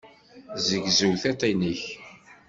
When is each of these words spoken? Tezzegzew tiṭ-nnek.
Tezzegzew 0.53 1.13
tiṭ-nnek. 1.21 1.83